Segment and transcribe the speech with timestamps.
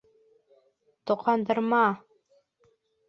[1.11, 1.83] Тоҡандырма!